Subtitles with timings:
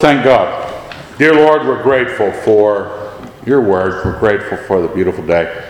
[0.00, 0.94] Thank God.
[1.18, 4.04] Dear Lord, we're grateful for your word.
[4.04, 5.68] We're grateful for the beautiful day.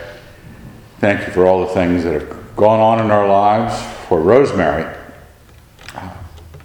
[0.99, 4.85] Thank you for all the things that have gone on in our lives, for Rosemary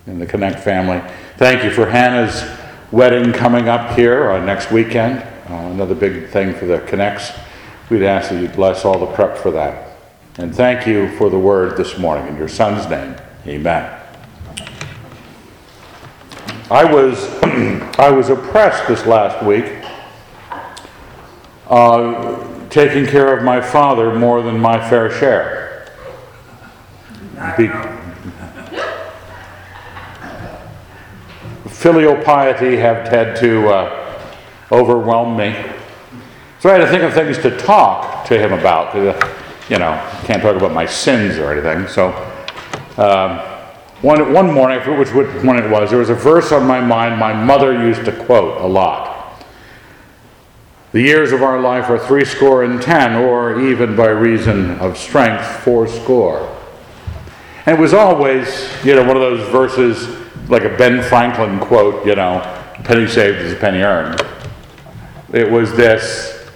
[0.05, 1.01] and the Connect family.
[1.39, 2.45] Thank you for Hannah's
[2.93, 5.21] wedding coming up here uh, next weekend.
[5.49, 7.33] Uh, another big thing for the Connects.
[7.89, 9.97] We'd ask that you bless all the prep for that.
[10.37, 12.27] And thank you for the word this morning.
[12.27, 14.04] In your son's name, amen.
[16.75, 17.33] I was,
[18.01, 19.65] I was oppressed this last week,
[21.69, 25.89] uh, taking care of my father more than my fair share.
[27.57, 27.69] Be-
[31.69, 34.21] filial piety have had to uh,
[34.73, 35.53] overwhelm me.
[36.59, 38.97] So I had to think of things to talk to him about.
[38.97, 39.37] Uh,
[39.69, 39.93] you know,
[40.25, 41.87] can't talk about my sins or anything.
[41.87, 42.09] So.
[42.97, 43.54] Um,
[44.05, 46.79] one, one morning, I forget which one it was, there was a verse on my
[46.79, 49.43] mind my mother used to quote a lot.
[50.93, 55.47] The years of our life are threescore and ten, or even by reason of strength,
[55.65, 56.55] fourscore.
[57.65, 60.07] And it was always, you know, one of those verses
[60.51, 62.41] like a Ben Franklin quote, you know,
[62.85, 64.21] penny saved is a penny earned.
[65.33, 66.47] It was this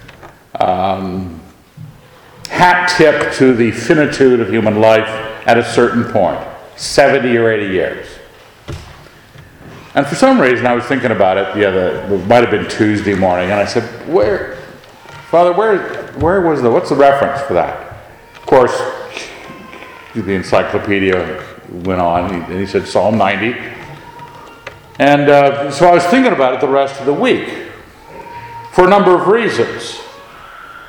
[0.60, 1.40] um,
[2.50, 5.08] hat tip to the finitude of human life
[5.48, 6.46] at a certain point.
[6.78, 8.06] 70 or 80 years.
[9.94, 12.68] And for some reason, I was thinking about it the other, it might have been
[12.70, 14.54] Tuesday morning, and I said, Where,
[15.28, 17.96] Father, where, where was the, what's the reference for that?
[18.36, 18.80] Of course,
[20.14, 23.56] the encyclopedia went on, and he said Psalm 90.
[25.00, 27.48] And uh, so I was thinking about it the rest of the week
[28.72, 30.00] for a number of reasons.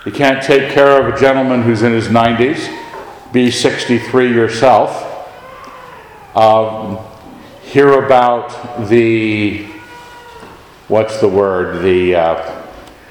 [0.06, 5.09] You can't take care of a gentleman who's in his 90s, be 63 yourself
[6.36, 7.00] um,
[7.64, 9.66] hear about the,
[10.88, 12.66] what's the word, the uh,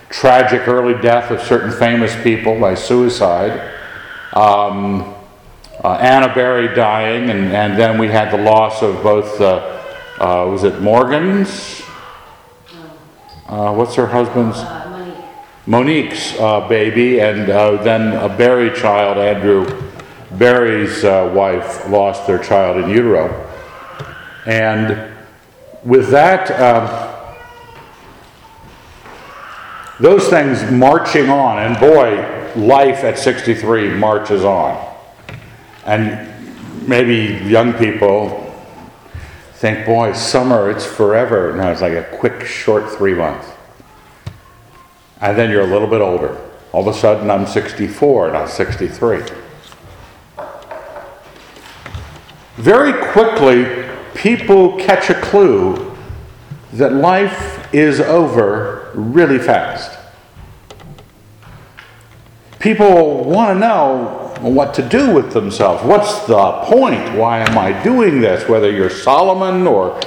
[0.08, 3.74] tragic early death of certain famous people by suicide.
[4.32, 5.14] Um,
[5.82, 9.82] uh, Anna Berry dying, and, and then we had the loss of both, uh,
[10.20, 11.82] uh was it Morgan's?
[13.46, 14.58] Uh, what's her husband's?
[14.58, 14.84] Uh,
[15.66, 19.87] Monique's uh, baby, and then a Berry child, Andrew
[20.32, 23.46] Barry's uh, wife lost their child in utero.
[24.46, 25.14] And
[25.84, 27.08] with that, um,
[30.00, 34.96] those things marching on, and boy, life at 63 marches on.
[35.86, 36.28] And
[36.86, 38.44] maybe young people
[39.54, 41.54] think, boy, summer, it's forever.
[41.56, 43.48] No, it's like a quick, short three months.
[45.20, 46.38] And then you're a little bit older.
[46.72, 49.22] All of a sudden, I'm 64, not 63.
[52.58, 55.96] Very quickly, people catch a clue
[56.72, 59.96] that life is over really fast.
[62.58, 65.84] People want to know what to do with themselves.
[65.84, 67.16] What's the point?
[67.16, 68.48] Why am I doing this?
[68.48, 70.00] Whether you're Solomon or,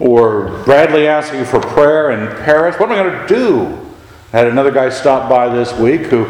[0.00, 3.90] or Bradley asking for prayer in Paris, what am I going to do?
[4.32, 6.24] I had another guy stop by this week who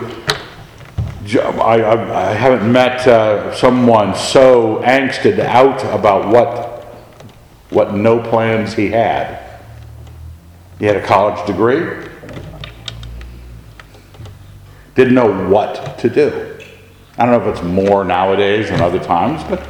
[1.25, 6.84] I, I, haven't met uh, someone so angsted out about what,
[7.71, 9.38] what no plans he had.
[10.81, 12.09] He had a college degree,
[14.97, 16.59] didn't know what to do.
[17.16, 19.65] I don't know if it's more nowadays than other times, but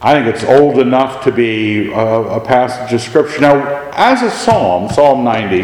[0.00, 3.40] I think it's old enough to be a, a passage of scripture.
[3.40, 5.62] Now, as a psalm, Psalm 90,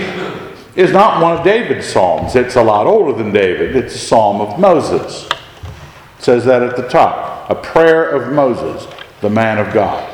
[0.76, 2.34] is not one of David's psalms.
[2.34, 3.76] It's a lot older than David.
[3.76, 5.26] It's a psalm of Moses.
[5.26, 7.48] It says that at the top.
[7.50, 8.86] A prayer of Moses,
[9.20, 10.10] the man of God.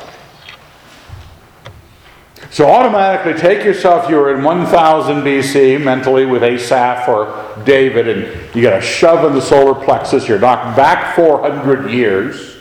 [2.51, 8.61] So automatically take yourself, you're in 1000 BC mentally with Asaph or David, and you
[8.61, 10.27] got a shove in the solar plexus.
[10.27, 12.57] You're knocked back 400 years.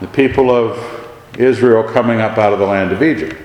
[0.00, 1.06] The people of
[1.38, 3.36] Israel coming up out of the land of Egypt.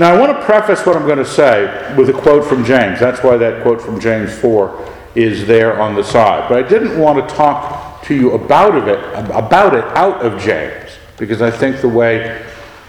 [0.00, 2.98] Now, I want to preface what I'm going to say with a quote from James.
[2.98, 6.48] That's why that quote from James 4 is there on the side.
[6.48, 8.98] But I didn't want to talk to you about it,
[9.30, 12.44] about it out of James, because I think the way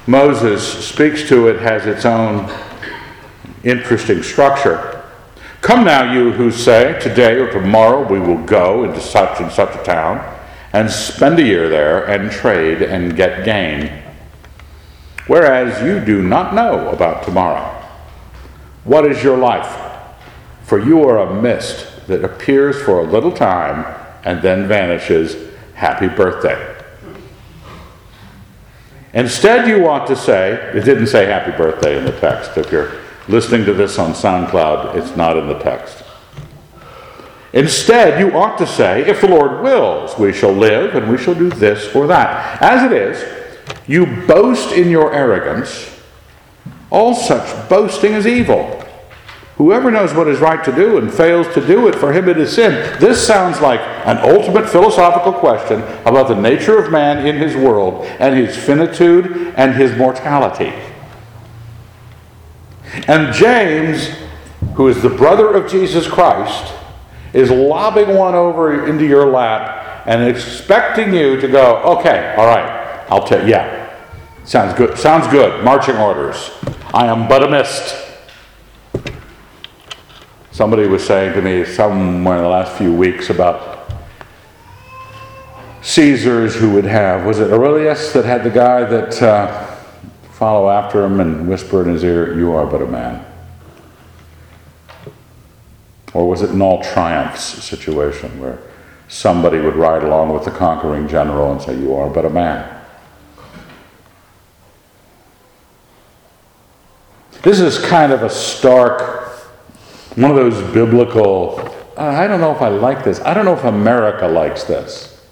[0.08, 2.52] Moses speaks to it has its own
[3.64, 5.04] interesting structure.
[5.62, 9.76] Come now, you who say, Today or tomorrow we will go into such and such
[9.76, 10.40] a town
[10.74, 14.05] and spend a year there and trade and get gain
[15.28, 17.72] whereas you do not know about tomorrow.
[18.84, 19.82] What is your life?
[20.64, 23.86] For you are a mist that appears for a little time
[24.24, 25.52] and then vanishes.
[25.74, 26.74] Happy birthday.
[29.14, 32.58] Instead, you ought to say, it didn't say happy birthday in the text.
[32.58, 32.92] If you're
[33.28, 36.04] listening to this on SoundCloud, it's not in the text.
[37.54, 41.34] Instead, you ought to say, if the Lord wills, we shall live and we shall
[41.34, 42.62] do this or that.
[42.62, 43.45] As it is,
[43.88, 45.92] you boast in your arrogance.
[46.90, 48.82] All such boasting is evil.
[49.58, 52.38] Whoever knows what is right to do and fails to do it, for him it
[52.38, 53.00] is sin.
[53.00, 58.06] This sounds like an ultimate philosophical question about the nature of man in his world
[58.20, 60.74] and his finitude and his mortality.
[63.08, 64.10] And James,
[64.76, 66.74] who is the brother of Jesus Christ,
[67.32, 72.85] is lobbing one over into your lap and expecting you to go, okay, all right,
[73.10, 73.94] I'll tell yeah.
[74.44, 74.98] Sounds good.
[74.98, 75.64] Sounds good.
[75.64, 76.52] Marching orders.
[76.94, 77.96] I am but a mist.
[80.52, 83.92] Somebody was saying to me somewhere in the last few weeks about
[85.82, 89.66] Caesars who would have, was it Aurelius that had the guy that uh,
[90.32, 93.26] follow after him and whisper in his ear, You are but a man?
[96.14, 98.60] Or was it an all triumphs situation where
[99.08, 102.75] somebody would ride along with the conquering general and say, You are but a man?
[107.46, 109.16] This is kind of a stark
[110.16, 111.60] one of those biblical,
[111.98, 113.20] uh, I don't know if I like this.
[113.20, 115.26] I don't know if America likes this.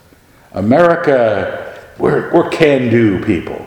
[0.51, 3.65] America, we're, we're can do people.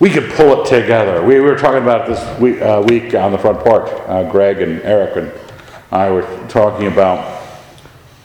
[0.00, 1.24] We could pull it together.
[1.24, 3.88] We, were talking about this week, uh, week on the front porch.
[4.06, 5.32] Uh, Greg and Eric and
[5.90, 7.42] I were talking about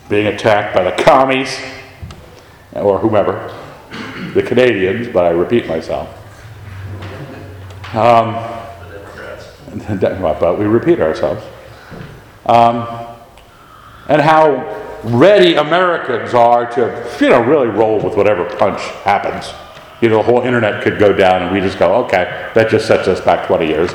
[0.09, 1.57] being attacked by the commies
[2.73, 3.57] or whomever,
[4.33, 6.20] the Canadians, but I repeat myself.
[7.93, 8.33] Um,
[9.99, 11.43] but we repeat ourselves.
[12.45, 12.87] Um,
[14.07, 19.53] and how ready Americans are to, you know, really roll with whatever punch happens.
[20.01, 22.87] You know, the whole internet could go down and we just go, okay, that just
[22.87, 23.91] sets us back 20 years.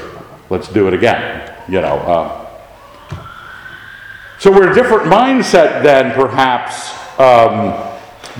[0.50, 1.54] Let's do it again.
[1.68, 1.98] You know.
[2.00, 2.46] Um,
[4.38, 7.74] so we're a different mindset than perhaps um,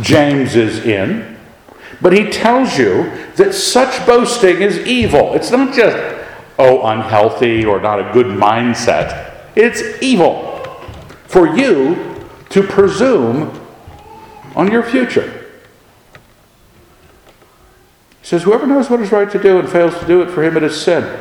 [0.03, 1.36] James is in.
[2.01, 5.35] But he tells you that such boasting is evil.
[5.35, 5.97] It's not just
[6.59, 9.35] oh, unhealthy or not a good mindset.
[9.55, 10.65] It's evil
[11.27, 13.61] for you to presume
[14.55, 15.47] on your future.
[18.21, 20.43] He says, Whoever knows what is right to do and fails to do it, for
[20.43, 21.19] him it is sin.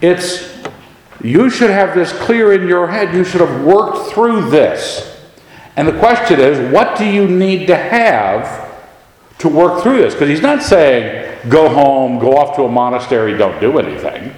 [0.00, 0.56] It's,
[1.22, 3.14] you should have this clear in your head.
[3.14, 5.16] You should have worked through this.
[5.76, 8.67] And the question is, what do you need to have
[9.38, 10.14] to work through this?
[10.14, 14.34] Because he's not saying, go home, go off to a monastery, don't do anything.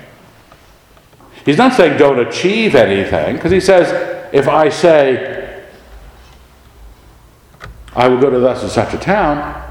[1.45, 3.89] He's not saying don't achieve anything, because he says,
[4.33, 5.65] if I say,
[7.95, 9.67] I will go to thus and such a town,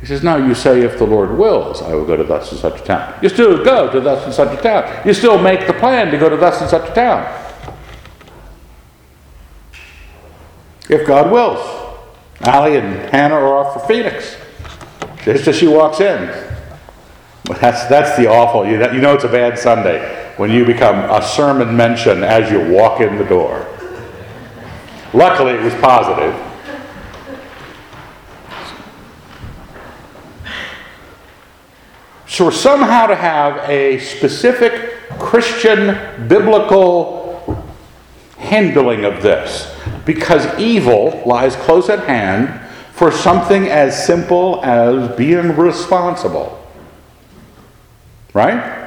[0.00, 2.60] he says, no, you say, if the Lord wills, I will go to thus and
[2.60, 3.18] such a town.
[3.22, 5.06] You still go to thus and such a town.
[5.06, 7.42] You still make the plan to go to thus and such a town.
[10.88, 11.75] If God wills.
[12.40, 14.36] Allie and Hannah are off for Phoenix.
[15.22, 16.26] Just as she walks in.
[17.60, 21.76] That's, that's the awful, you know it's a bad Sunday when you become a sermon
[21.76, 23.66] mention as you walk in the door.
[25.14, 26.34] Luckily, it was positive.
[32.28, 37.25] So, we're somehow to have a specific Christian biblical
[38.46, 39.74] handling of this,
[40.04, 42.60] because evil lies close at hand
[42.92, 46.62] for something as simple as being responsible.
[48.32, 48.86] Right?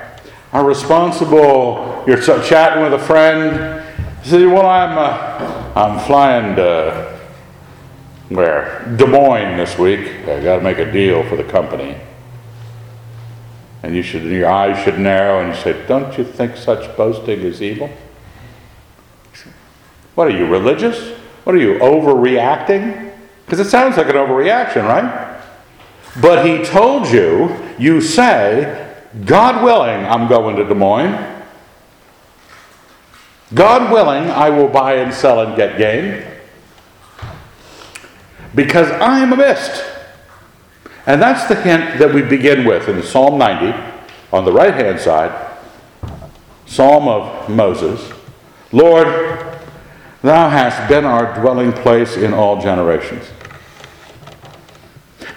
[0.51, 2.03] are responsible.
[2.07, 3.83] You're chatting with a friend.
[4.23, 7.19] You say, "Well, I'm uh, I'm flying to
[8.29, 9.99] where Des Moines this week.
[10.27, 11.97] I got to make a deal for the company."
[13.81, 17.41] And you should, your eyes should narrow, and you say, "Don't you think such boasting
[17.41, 17.89] is evil?"
[20.19, 21.17] What are you religious?
[21.45, 23.13] What are you overreacting?
[23.45, 25.41] Because it sounds like an overreaction, right?
[26.21, 31.15] But he told you, you say, God willing, I'm going to Des Moines.
[33.53, 36.25] God willing, I will buy and sell and get gain.
[38.53, 39.85] Because I am a mist.
[41.05, 43.73] And that's the hint that we begin with in Psalm 90
[44.33, 45.49] on the right hand side.
[46.65, 48.11] Psalm of Moses.
[48.73, 49.38] Lord,
[50.21, 53.25] thou hast been our dwelling place in all generations.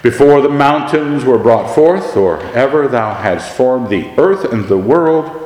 [0.01, 4.77] Before the mountains were brought forth, or ever thou hadst formed the earth and the
[4.77, 5.39] world,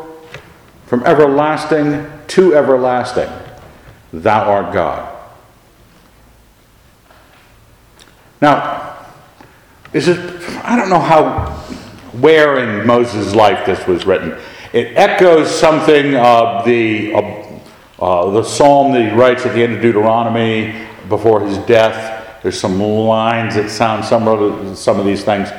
[0.88, 3.30] from everlasting to everlasting,
[4.12, 5.14] thou art God.
[8.42, 8.96] Now,
[9.92, 10.18] this is,
[10.64, 11.52] I don't know how,
[12.20, 14.38] where in Moses' life this was written.
[14.74, 17.14] It echoes something of the,
[18.00, 22.42] uh, the psalm that he writes at the end of Deuteronomy before his death.
[22.44, 25.50] There's some lines that sound some some of these things,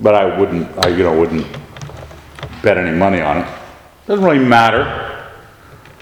[0.00, 1.46] but I wouldn't, I you know wouldn't
[2.62, 3.48] bet any money on it.
[4.06, 5.30] Doesn't really matter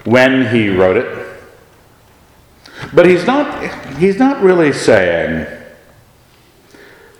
[0.03, 1.23] when he wrote it.
[2.93, 5.47] But he's not, he's not really saying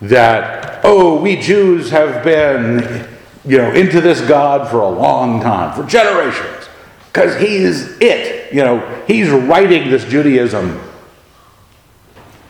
[0.02, 3.08] that, oh, we Jews have been,
[3.46, 6.68] you know, into this God for a long time, for generations,
[7.08, 8.43] because he's it.
[8.54, 10.80] You know, he's writing this Judaism.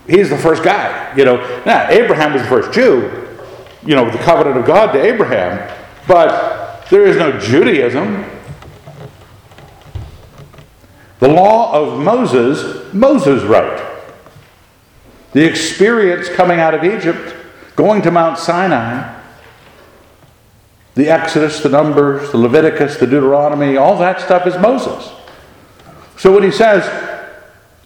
[0.06, 1.16] He's the first guy.
[1.16, 3.30] You know, now Abraham was the first Jew.
[3.86, 5.74] You know, the covenant of God to Abraham,
[6.06, 8.26] but there is no Judaism.
[11.20, 13.82] The law of Moses, Moses wrote.
[15.32, 17.34] The experience coming out of Egypt,
[17.78, 19.22] going to Mount Sinai,
[20.96, 25.10] the Exodus, the Numbers, the Leviticus, the Deuteronomy, all that stuff is Moses.
[26.18, 26.84] So when he says,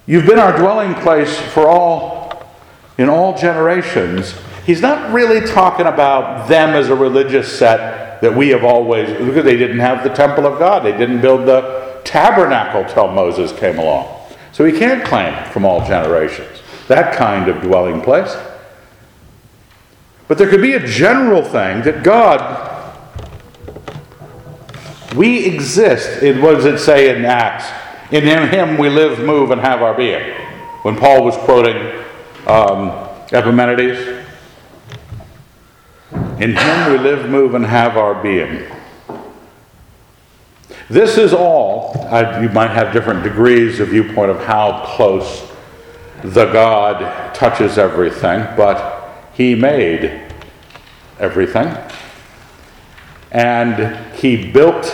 [0.09, 2.47] You've been our dwelling place for all,
[2.97, 4.33] in all generations,
[4.65, 9.43] he's not really talking about them as a religious set that we have always, because
[9.43, 10.85] they didn't have the temple of God.
[10.85, 14.07] They didn't build the tabernacle till Moses came along.
[14.53, 18.33] So he can't claim from all generations that kind of dwelling place.
[20.29, 23.03] But there could be a general thing that God,
[25.17, 27.86] we exist in, what does it say in Acts?
[28.11, 30.33] In him we live, move, and have our being.
[30.83, 32.05] When Paul was quoting
[32.45, 32.89] um,
[33.33, 34.25] Epimenides,
[36.39, 38.65] in him we live, move, and have our being.
[40.89, 45.45] This is all, uh, you might have different degrees of viewpoint of how close
[46.23, 50.31] the God touches everything, but He made
[51.19, 51.75] everything.
[53.31, 54.85] And He built,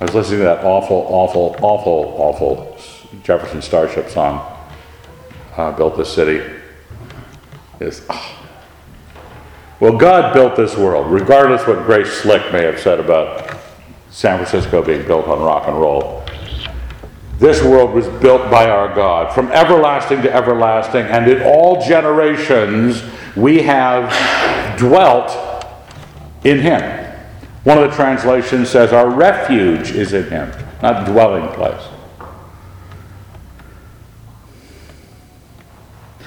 [0.00, 2.78] I was listening to that awful, awful, awful, awful
[3.22, 4.40] Jefferson Starship song,
[5.58, 6.42] uh, Built This City.
[7.80, 8.36] Is, oh.
[9.78, 13.58] Well, God built this world, regardless what Grace Slick may have said about
[14.10, 16.24] San Francisco being built on rock and roll.
[17.38, 23.02] This world was built by our God from everlasting to everlasting, and in all generations
[23.36, 25.30] we have dwelt
[26.44, 26.99] in Him.
[27.64, 30.52] One of the translations says, Our refuge is in Him,
[30.82, 31.82] not dwelling place.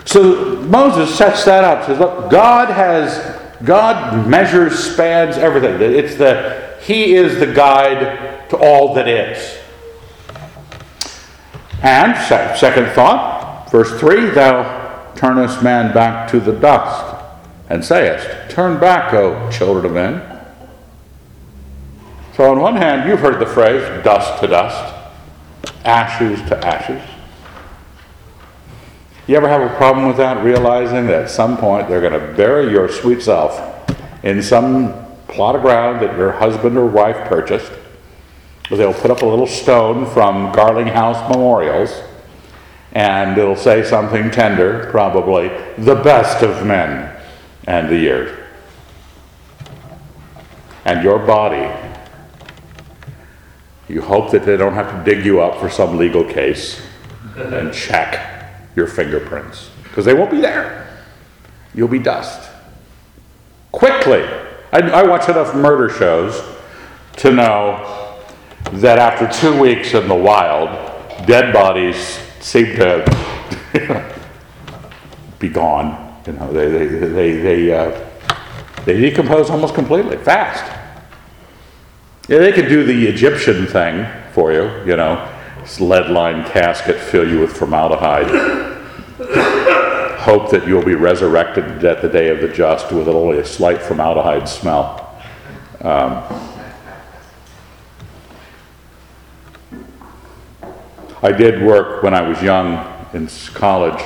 [0.05, 5.81] So Moses sets that up, says, Look, God has, God measures, spans everything.
[5.81, 9.57] It's the he is the guide to all that is.
[11.81, 12.15] And,
[12.57, 17.23] second thought, verse 3 Thou turnest man back to the dust,
[17.69, 20.32] and sayest, Turn back, O children of men.
[22.35, 24.95] So, on one hand, you've heard the phrase dust to dust,
[25.85, 27.01] ashes to ashes.
[29.27, 32.35] You ever have a problem with that, realizing that at some point they're going to
[32.35, 33.61] bury your sweet self
[34.23, 34.93] in some
[35.27, 37.71] plot of ground that your husband or wife purchased.
[38.69, 42.01] They'll put up a little stone from Garling House Memorials,
[42.93, 47.15] and it'll say something tender, probably, the best of men
[47.65, 48.39] and the years.
[50.85, 51.92] And your body,
[53.93, 56.81] you hope that they don't have to dig you up for some legal case
[57.35, 61.00] and check your fingerprints, because they won't be there.
[61.75, 62.50] You'll be dust.
[63.71, 64.23] Quickly,
[64.71, 66.43] I, I watch enough murder shows
[67.17, 68.19] to know
[68.73, 70.69] that after two weeks in the wild,
[71.27, 73.05] dead bodies seem to
[75.39, 76.19] be gone.
[76.25, 78.09] You know, they they they they, uh,
[78.85, 80.82] they decompose almost completely, fast.
[82.27, 85.30] Yeah, they could do the Egyptian thing for you, you know,
[85.80, 88.74] lead line casket, fill you with formaldehyde
[90.24, 93.82] hope that you'll be resurrected at the day of the just with only a slight
[93.82, 95.22] formaldehyde smell.
[95.82, 96.24] Um,
[101.22, 104.01] I did work when I was young in college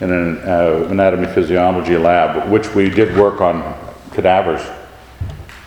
[0.00, 3.78] in an uh, anatomy physiology lab, which we did work on
[4.12, 4.66] cadavers.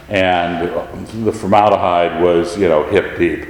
[0.09, 3.47] And the formaldehyde was, you know, hip deep.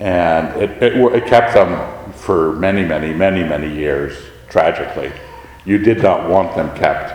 [0.00, 4.16] And it, it, it kept them for many, many, many, many years
[4.48, 5.12] tragically.
[5.64, 7.14] You did not want them kept.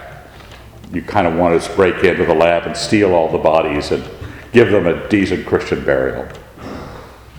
[0.94, 4.04] You kind of wanted to break into the lab and steal all the bodies and
[4.52, 6.28] give them a decent Christian burial.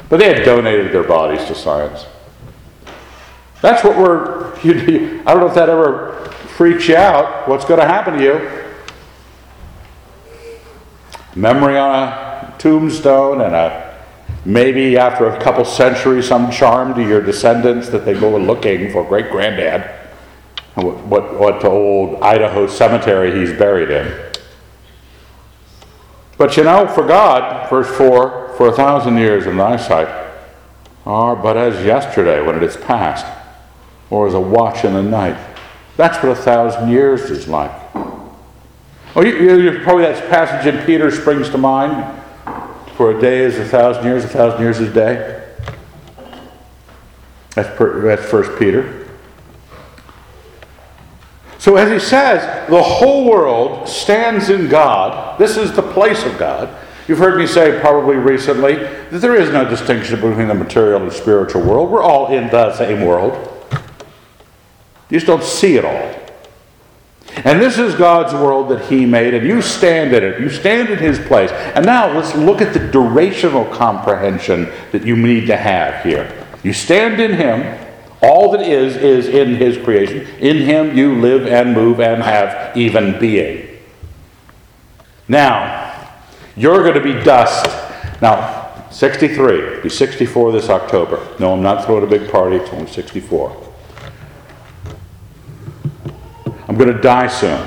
[0.08, 2.06] But they had donated their bodies to science.
[3.62, 7.80] That's what we're, you, I don't know if that ever freaks you out, what's going
[7.80, 8.61] to happen to you.
[11.34, 13.98] Memory on a tombstone and a
[14.44, 19.04] maybe after a couple centuries some charm to your descendants that they go looking for
[19.04, 20.02] great granddad
[20.74, 24.32] what, what, what old Idaho cemetery he's buried in.
[26.38, 30.08] But you know, for God, verse 4, for a thousand years in thy sight
[31.04, 33.26] are but as yesterday when it is past,
[34.08, 35.36] or as a watch in the night.
[35.96, 37.81] That's what a thousand years is like.
[39.14, 42.20] Oh, you, you, probably that passage in Peter springs to mind.
[42.96, 45.48] For a day is a thousand years, a thousand years is a day.
[47.54, 49.06] That's, per, that's First Peter.
[51.58, 55.38] So, as he says, the whole world stands in God.
[55.38, 56.74] This is the place of God.
[57.06, 61.12] You've heard me say probably recently that there is no distinction between the material and
[61.12, 61.90] spiritual world.
[61.90, 63.48] We're all in the same world.
[65.10, 66.21] You just don't see it all.
[67.36, 70.40] And this is God's world that He made, and you stand in it.
[70.40, 71.50] You stand in His place.
[71.50, 76.30] And now let's look at the durational comprehension that you need to have here.
[76.62, 77.78] You stand in Him.
[78.22, 80.26] All that is, is in His creation.
[80.38, 83.78] In Him you live and move and have even being.
[85.26, 86.10] Now,
[86.54, 87.66] you're going to be dust.
[88.20, 89.80] Now, 63.
[89.80, 91.26] Be 64 this October.
[91.40, 92.56] No, I'm not throwing a big party.
[92.56, 93.56] It's only 64.
[96.68, 97.64] I'm going to die soon.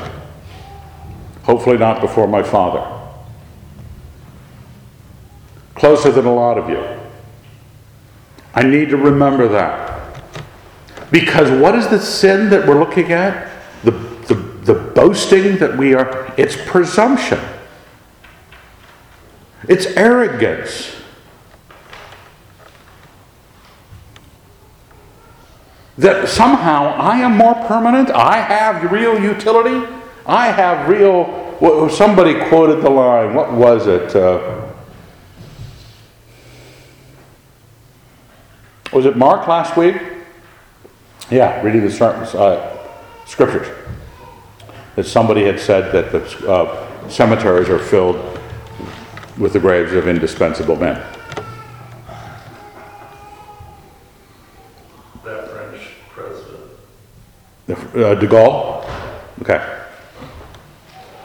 [1.44, 2.92] Hopefully, not before my father.
[5.74, 6.84] Closer than a lot of you.
[8.54, 9.96] I need to remember that.
[11.12, 13.52] Because what is the sin that we're looking at?
[13.84, 17.40] The, the, the boasting that we are, it's presumption,
[19.70, 20.94] it's arrogance.
[25.98, 29.88] That somehow I am more permanent, I have real utility,
[30.26, 31.44] I have real.
[31.90, 34.14] Somebody quoted the line, what was it?
[34.14, 34.62] Uh,
[38.92, 39.96] was it Mark last week?
[41.30, 42.78] Yeah, reading the uh,
[43.26, 43.68] scriptures.
[44.96, 48.18] That somebody had said that the uh, cemeteries are filled
[49.38, 51.15] with the graves of indispensable men.
[57.68, 58.88] Uh, de Gaulle?
[59.42, 59.60] Okay.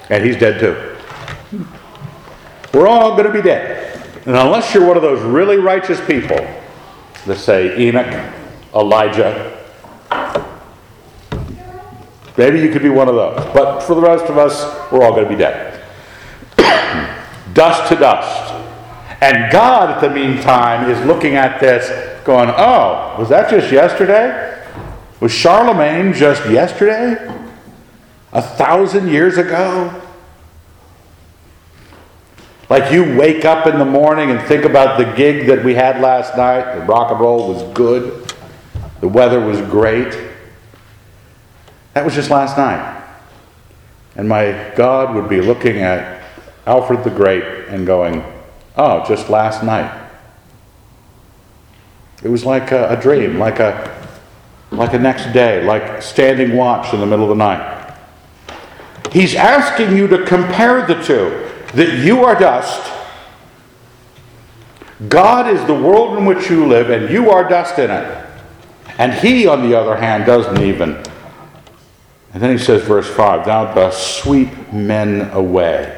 [0.09, 0.96] And he's dead too.
[2.72, 3.96] We're all going to be dead.
[4.26, 6.38] And unless you're one of those really righteous people
[7.26, 8.35] that say Enoch,
[8.74, 9.59] Elijah,
[12.37, 13.44] maybe you could be one of those.
[13.53, 15.83] But for the rest of us, we're all going to be dead.
[17.53, 18.55] dust to dust.
[19.20, 21.88] And God, at the meantime, is looking at this,
[22.24, 24.60] going, Oh, was that just yesterday?
[25.20, 27.14] Was Charlemagne just yesterday?
[28.33, 30.02] A thousand years ago?
[32.70, 36.00] Like you wake up in the morning and think about the gig that we had
[36.00, 36.76] last night.
[36.76, 38.33] The rock and roll was good.
[39.00, 40.16] The weather was great.
[41.94, 42.98] That was just last night.
[44.16, 46.22] And my God would be looking at
[46.64, 48.24] Alfred the Great and going,
[48.76, 50.09] Oh, just last night.
[52.22, 53.99] It was like a, a dream, like a
[54.70, 57.96] like a next day, like standing watch in the middle of the night.
[59.12, 62.92] He's asking you to compare the two that you are dust.
[65.09, 68.26] God is the world in which you live, and you are dust in it.
[68.98, 71.02] And He, on the other hand, doesn't even.
[72.33, 75.96] And then he says, verse 5 Thou dost sweep men away.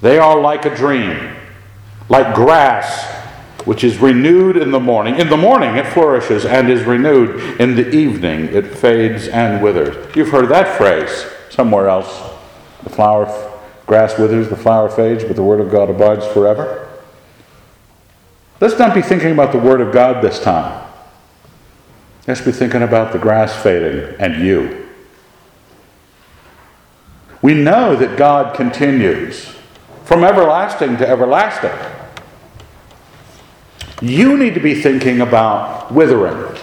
[0.00, 1.36] They are like a dream,
[2.08, 3.25] like grass
[3.66, 5.18] which is renewed in the morning.
[5.18, 7.60] In the morning it flourishes and is renewed.
[7.60, 10.16] In the evening it fades and withers.
[10.16, 12.22] You've heard that phrase somewhere else.
[12.84, 13.26] The flower,
[13.86, 16.88] grass withers, the flower fades, but the word of God abides forever.
[18.60, 20.88] Let's not be thinking about the word of God this time.
[22.28, 24.88] Let's be thinking about the grass fading and you.
[27.42, 29.52] We know that God continues
[30.04, 31.95] from everlasting to everlasting.
[34.02, 36.54] You need to be thinking about withering.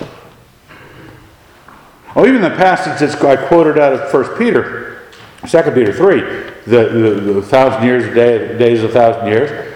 [2.15, 5.01] Well, even the passage that's I quoted out of 1 Peter,
[5.47, 6.19] 2 Peter 3,
[6.65, 9.73] the, the, the thousand years, day, days of a thousand years.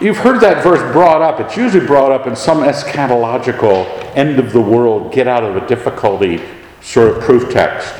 [0.00, 1.40] You've heard that verse brought up.
[1.40, 5.66] It's usually brought up in some eschatological, end of the world, get out of a
[5.66, 6.40] difficulty
[6.80, 7.92] sort of proof text.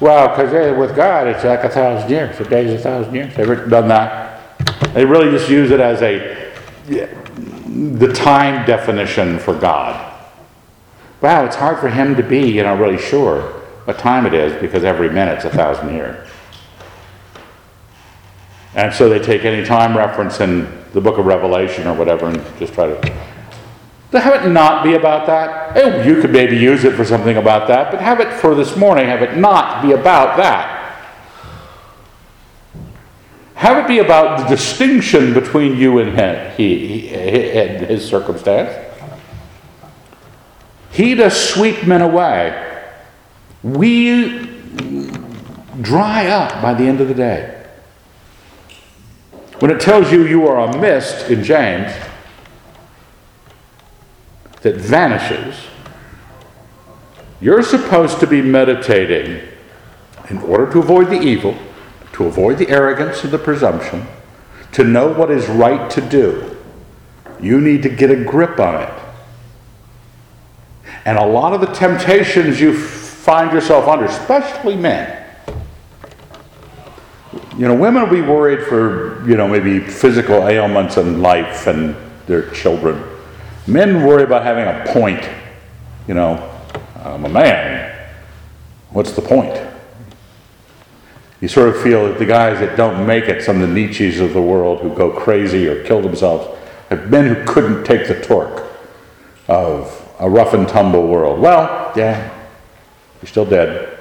[0.00, 2.40] Well, because with God, it's like a thousand years.
[2.40, 3.34] A day is a thousand years.
[3.36, 4.58] They've done that.
[4.94, 6.52] They really just use it as a
[7.34, 10.12] the time definition for God.
[11.20, 13.42] Wow, it's hard for him to be, you know, really sure
[13.84, 16.28] what time it is because every minute's a thousand years.
[18.74, 22.58] And so they take any time reference in the book of Revelation or whatever and
[22.58, 23.18] just try to.
[24.12, 27.36] To have it not be about that, oh, you could maybe use it for something
[27.36, 30.73] about that, but have it for this morning, have it not be about that.
[33.64, 38.70] Have it be about the distinction between you and him, he, he, and his circumstance.
[40.90, 42.82] He does sweep men away.
[43.62, 44.40] We
[45.80, 47.66] dry up by the end of the day.
[49.60, 51.90] When it tells you you are a mist in James
[54.60, 55.56] that vanishes,
[57.40, 59.40] you're supposed to be meditating
[60.28, 61.56] in order to avoid the evil
[62.14, 64.06] to avoid the arrogance and the presumption,
[64.72, 66.56] to know what is right to do,
[67.40, 68.92] you need to get a grip on it.
[71.04, 75.24] And a lot of the temptations you find yourself under, especially men,
[77.58, 81.96] you know, women will be worried for, you know, maybe physical ailments in life and
[82.26, 83.02] their children.
[83.66, 85.28] Men worry about having a point.
[86.06, 86.50] You know,
[86.96, 88.08] I'm a man.
[88.90, 89.73] What's the point?
[91.44, 94.18] You sort of feel that the guys that don't make it, some of the Nietzsche's
[94.18, 98.18] of the world who go crazy or kill themselves, have men who couldn't take the
[98.18, 98.64] torque
[99.46, 101.38] of a rough and tumble world.
[101.38, 102.32] Well, yeah,
[103.20, 103.94] you're still dead.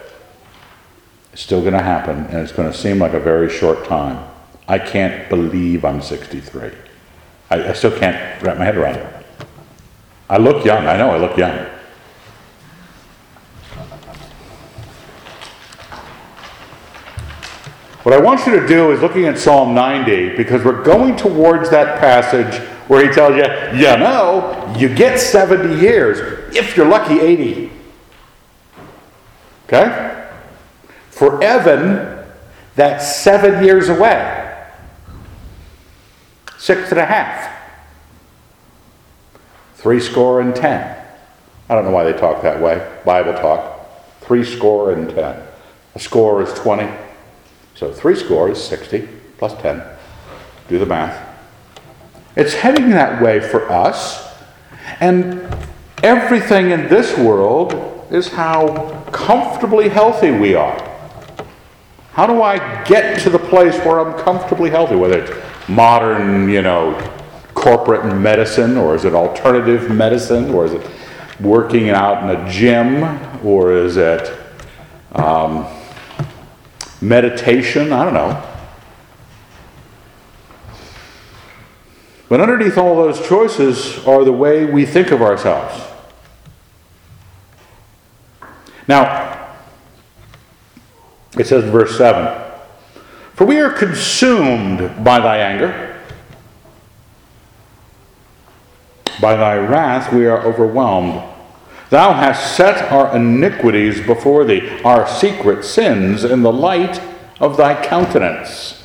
[1.34, 4.25] It's still going to happen, and it's going to seem like a very short time.
[4.69, 6.71] I can't believe I'm 63.
[7.49, 9.25] I, I still can't wrap my head around it.
[10.29, 10.88] I look young.
[10.88, 11.67] I know I look young.
[18.03, 21.69] What I want you to do is looking at Psalm 90 because we're going towards
[21.69, 23.45] that passage where he tells you,
[23.77, 27.71] you know, you get 70 years, if you're lucky, 80.
[29.67, 30.27] Okay?
[31.09, 32.25] For Evan,
[32.75, 34.39] that's seven years away.
[36.57, 37.51] Six and a half.
[39.75, 40.97] Three score and ten.
[41.69, 42.85] I don't know why they talk that way.
[43.05, 43.85] Bible talk.
[44.21, 45.43] Three score and ten.
[45.95, 46.89] A score is 20.
[47.75, 49.07] So three score is 60
[49.38, 49.83] plus 10.
[50.67, 51.29] Do the math.
[52.36, 54.33] It's heading that way for us.
[54.99, 55.41] And
[56.01, 60.77] everything in this world is how comfortably healthy we are.
[62.13, 64.95] How do I get to the place where I'm comfortably healthy?
[64.95, 65.31] Whether it's
[65.67, 66.95] modern, you know,
[67.55, 70.88] corporate medicine, or is it alternative medicine, or is it
[71.39, 73.03] working out in a gym,
[73.43, 74.31] or is it
[75.13, 75.65] um,
[77.03, 78.49] meditation, I don't know.
[82.29, 85.83] But underneath all those choices are the way we think of ourselves.
[88.87, 89.55] Now,
[91.37, 92.41] it says in verse 7
[93.33, 96.01] For we are consumed by thy anger,
[99.21, 101.33] by thy wrath we are overwhelmed.
[101.93, 106.99] Thou hast set our iniquities before thee, our secret sins in the light
[107.39, 108.84] of thy countenance.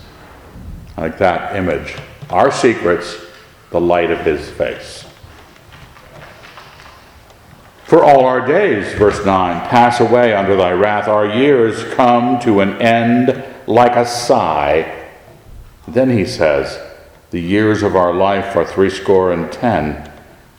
[0.94, 1.96] I like that image.
[2.28, 3.16] Our secrets,
[3.70, 5.06] the light of his face.
[7.84, 11.08] For all our days, verse 9, pass away under thy wrath.
[11.08, 15.08] Our years come to an end like a sigh.
[15.86, 16.78] Then he says,
[17.30, 20.12] The years of our life are threescore and ten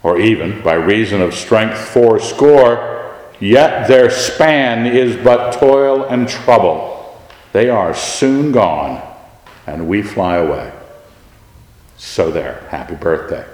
[0.03, 7.19] or even by reason of strength fourscore, yet their span is but toil and trouble.
[7.51, 9.01] They are soon gone,
[9.67, 10.71] and we fly away.
[11.97, 13.45] So there, happy birthday.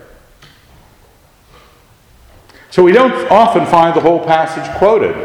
[2.69, 5.15] So we don't often find the whole passage quoted.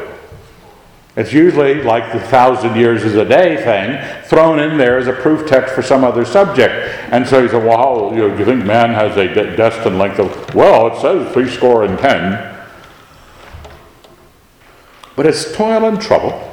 [1.17, 5.13] It's usually like the thousand years is a day thing thrown in there as a
[5.13, 6.73] proof text for some other subject.
[7.13, 10.21] And so you say, well, you, know, you think man has a de- destined length
[10.21, 12.57] of, well, it says three score and ten.
[15.17, 16.47] But it's toil and trouble.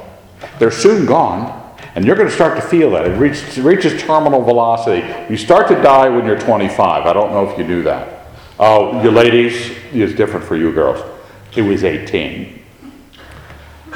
[0.58, 1.54] They're soon gone.
[1.94, 3.06] And you're going to start to feel that.
[3.06, 5.06] It, reach, it reaches terminal velocity.
[5.30, 7.06] You start to die when you're 25.
[7.06, 8.26] I don't know if you knew that.
[8.58, 11.00] Oh, you ladies, it's different for you girls.
[11.56, 12.57] It was 18.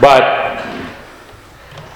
[0.00, 0.22] But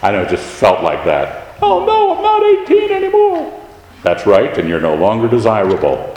[0.03, 1.57] I know it just felt like that.
[1.63, 3.63] Oh no, I'm not 18 anymore.
[4.03, 6.15] That's right, and you're no longer desirable.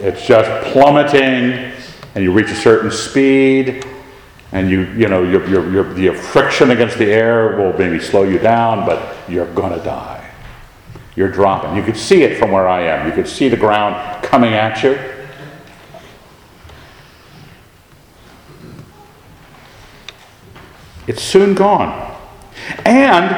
[0.00, 1.72] It's just plummeting,
[2.14, 3.84] and you reach a certain speed,
[4.52, 8.22] and you, you know, your, your, your, the friction against the air will maybe slow
[8.22, 10.28] you down, but you're going to die.
[11.16, 11.76] You're dropping.
[11.76, 13.06] You could see it from where I am.
[13.06, 14.98] You could see the ground coming at you.
[21.08, 22.14] It's soon gone.
[22.84, 23.34] And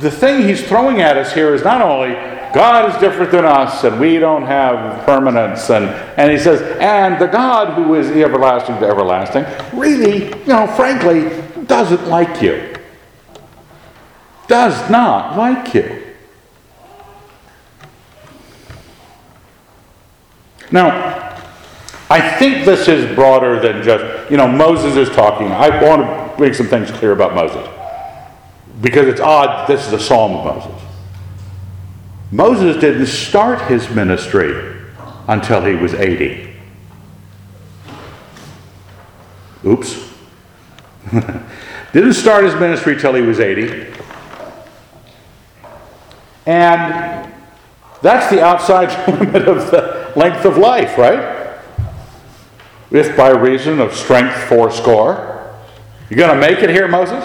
[0.00, 2.14] the thing he's throwing at us here is not only
[2.54, 5.86] God is different than us and we don't have permanence, and,
[6.18, 9.44] and he says, and the God who is everlasting to everlasting
[9.76, 12.74] really, you know, frankly, doesn't like you.
[14.46, 16.04] Does not like you.
[20.70, 21.27] Now,
[22.10, 25.52] I think this is broader than just, you know, Moses is talking.
[25.52, 27.68] I want to make some things clear about Moses.
[28.80, 30.82] Because it's odd, this is a psalm of Moses.
[32.30, 34.76] Moses didn't start his ministry
[35.26, 36.54] until he was 80.
[39.66, 40.08] Oops.
[41.92, 43.92] didn't start his ministry till he was 80.
[46.46, 47.30] And
[48.00, 48.88] that's the outside
[49.20, 51.37] limit of the length of life, right?
[52.90, 55.54] If by reason of strength fourscore.
[56.08, 57.24] You going to make it here, Moses?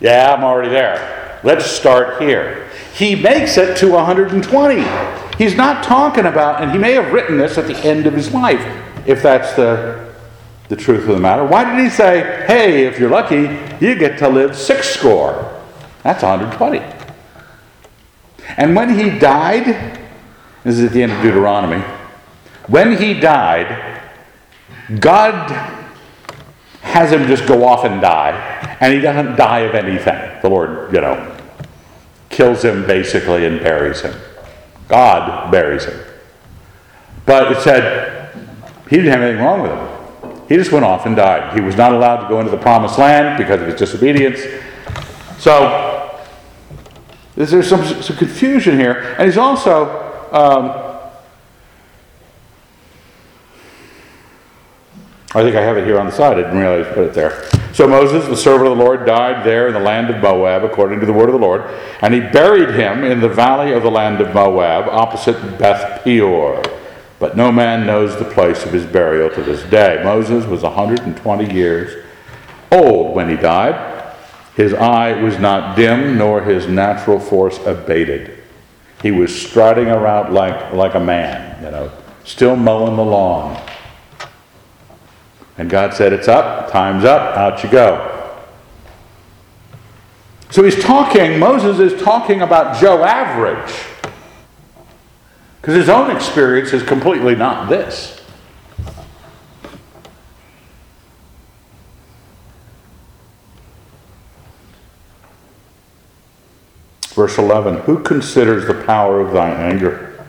[0.00, 1.40] Yeah, I'm already there.
[1.42, 2.68] Let's start here.
[2.94, 4.84] He makes it to 120.
[5.36, 8.32] He's not talking about, and he may have written this at the end of his
[8.32, 8.60] life,
[9.06, 10.12] if that's the,
[10.68, 11.44] the truth of the matter.
[11.44, 13.48] Why did he say, hey, if you're lucky,
[13.84, 15.60] you get to live six score?
[16.02, 16.78] That's 120.
[18.56, 19.64] And when he died,
[20.62, 21.82] this is at the end of Deuteronomy,
[22.66, 24.00] when he died,
[24.98, 25.50] God
[26.80, 28.32] has him just go off and die,
[28.80, 30.40] and he doesn't die of anything.
[30.42, 31.36] The Lord, you know,
[32.28, 34.14] kills him basically and buries him.
[34.88, 36.00] God buries him.
[37.26, 38.34] But it said
[38.88, 40.48] he didn't have anything wrong with him.
[40.48, 41.54] He just went off and died.
[41.54, 44.40] He was not allowed to go into the promised land because of his disobedience.
[45.38, 46.20] So
[47.36, 49.14] there's some, some confusion here.
[49.16, 50.08] And he's also.
[50.32, 50.89] Um,
[55.32, 56.38] I think I have it here on the side.
[56.38, 57.48] I didn't realize I put it there.
[57.72, 60.98] So Moses, the servant of the Lord, died there in the land of Moab, according
[61.00, 61.62] to the word of the Lord,
[62.02, 66.62] and he buried him in the valley of the land of Moab, opposite Beth Peor.
[67.20, 70.00] But no man knows the place of his burial to this day.
[70.02, 72.04] Moses was 120 years
[72.72, 74.14] old when he died.
[74.56, 78.42] His eye was not dim, nor his natural force abated.
[79.00, 81.92] He was striding around like, like a man, you know,
[82.24, 83.62] still mowing the lawn.
[85.60, 88.38] And God said, It's up, time's up, out you go.
[90.50, 93.70] So he's talking, Moses is talking about Joe Average.
[95.60, 98.22] Because his own experience is completely not this.
[107.10, 110.24] Verse 11 Who considers the power of thy anger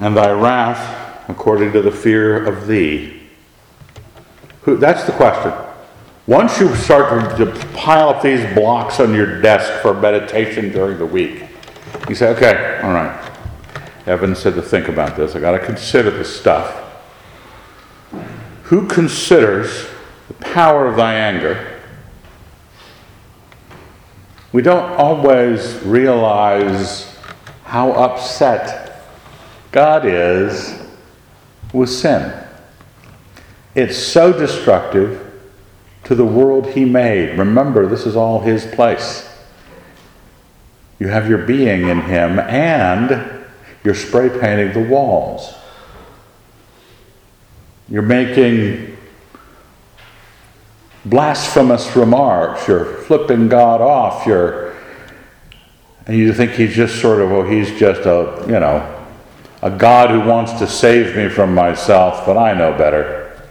[0.00, 3.22] and thy wrath according to the fear of thee.
[4.62, 5.52] Who, that's the question.
[6.26, 11.06] Once you start to pile up these blocks on your desk for meditation during the
[11.06, 11.44] week,
[12.08, 13.30] you say, okay, all right.
[14.06, 15.36] Evan said to think about this.
[15.36, 16.84] I got to consider this stuff.
[18.64, 19.88] Who considers
[20.28, 21.80] the power of thy anger?
[24.52, 27.16] We don't always realize
[27.64, 29.02] how upset
[29.72, 30.77] God is
[31.72, 32.32] with sin.
[33.74, 35.24] It's so destructive
[36.04, 37.38] to the world He made.
[37.38, 39.28] Remember, this is all His place.
[40.98, 43.44] You have your being in Him, and
[43.84, 45.54] you're spray painting the walls.
[47.88, 48.96] You're making
[51.04, 52.66] blasphemous remarks.
[52.66, 54.26] You're flipping God off.
[54.26, 54.74] You're,
[56.06, 58.97] and you think He's just sort of, oh, He's just a, you know,
[59.62, 63.42] a God who wants to save me from myself, but I know better.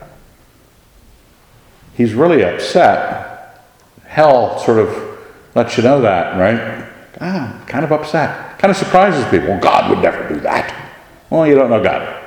[1.95, 3.63] He's really upset.
[4.05, 5.19] Hell sort of
[5.55, 6.87] lets you know that, right?
[7.19, 8.57] Ah, kind of upset.
[8.59, 9.59] Kind of surprises people.
[9.59, 10.91] God would never do that.
[11.29, 12.23] Well, you don't know God.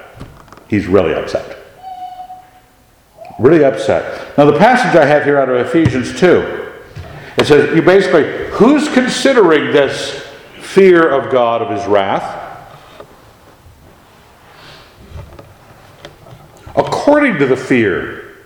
[0.68, 1.56] He's really upset.
[3.38, 4.36] Really upset.
[4.36, 6.72] Now, the passage I have here out of Ephesians 2,
[7.38, 10.26] it says, you basically, who's considering this
[10.60, 12.49] fear of God, of his wrath?
[17.10, 18.36] According to the fear.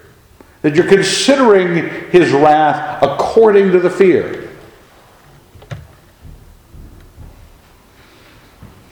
[0.62, 4.50] That you're considering his wrath according to the fear.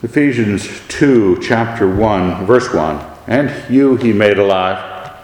[0.03, 3.03] Ephesians 2, chapter 1, verse 1.
[3.29, 5.17] And you he made alive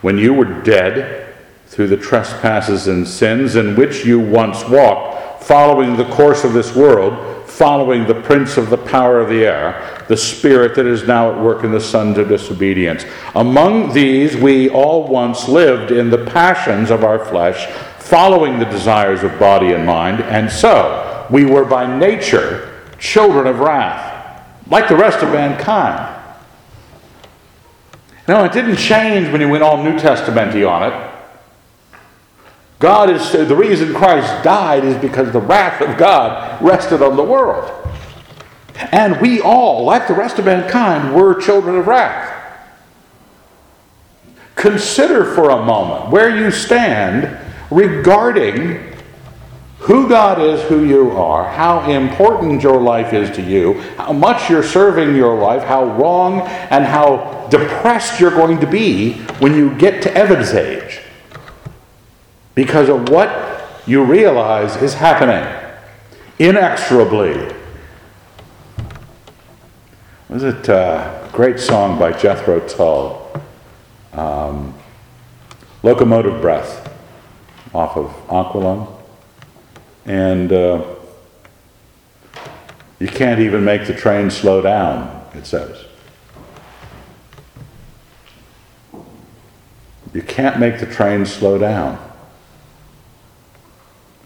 [0.00, 1.32] when you were dead
[1.66, 6.74] through the trespasses and sins in which you once walked, following the course of this
[6.74, 11.30] world following the prince of the power of the air, the spirit that is now
[11.30, 13.04] at work in the sons of disobedience.
[13.34, 17.66] Among these, we all once lived in the passions of our flesh,
[17.98, 23.58] following the desires of body and mind, and so we were by nature children of
[23.58, 26.08] wrath, like the rest of mankind.
[28.28, 31.11] No, it didn't change when he went all New Testamenty on it.
[32.82, 37.22] God is the reason Christ died is because the wrath of God rested on the
[37.22, 37.70] world.
[38.90, 42.28] And we all, like the rest of mankind, were children of wrath.
[44.56, 47.38] Consider for a moment where you stand
[47.70, 48.96] regarding
[49.78, 54.50] who God is, who you are, how important your life is to you, how much
[54.50, 56.40] you're serving your life, how wrong
[56.70, 61.01] and how depressed you're going to be when you get to Evan's age
[62.54, 63.30] because of what
[63.86, 65.44] you realize is happening
[66.38, 67.54] inexorably.
[70.28, 73.30] Was it a great song by Jethro Tull?
[74.12, 74.74] Um,
[75.82, 76.88] Locomotive Breath
[77.74, 79.00] off of Aqualung.
[80.04, 80.84] And uh,
[82.98, 85.84] you can't even make the train slow down, it says.
[90.14, 92.11] You can't make the train slow down.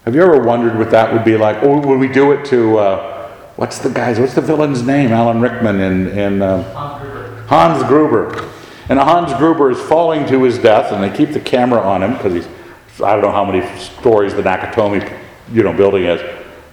[0.07, 1.64] Have you ever wondered what that would be like?
[1.64, 5.11] Or would we do it to, uh, what's the guy's, what's the villain's name?
[5.11, 7.42] Alan Rickman in, in uh, Hans, Gruber.
[7.49, 8.51] Hans Gruber.
[8.88, 12.12] And Hans Gruber is falling to his death, and they keep the camera on him
[12.12, 12.47] because he's,
[13.03, 15.21] I don't know how many stories the Nakatomi
[15.53, 16.21] you know, building is.